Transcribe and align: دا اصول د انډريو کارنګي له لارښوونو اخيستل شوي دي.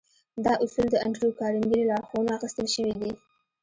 دا 0.45 0.53
اصول 0.63 0.87
د 0.91 0.95
انډريو 1.05 1.37
کارنګي 1.39 1.79
له 1.81 1.87
لارښوونو 1.89 2.35
اخيستل 2.37 2.67
شوي 2.75 2.93
دي. 3.01 3.11